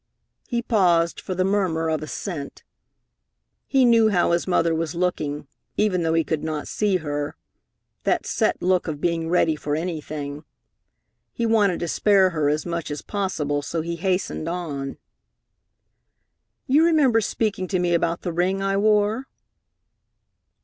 [0.47, 2.63] He paused for the murmur of assent.
[3.67, 5.45] He knew how his mother was looking,
[5.77, 7.35] even though he could not see her
[8.01, 10.43] that set look of being ready for anything.
[11.33, 14.97] He wanted to spare her as much as possible, so he hastened on:
[16.65, 19.27] "You remember speaking to me about the ring I wore?"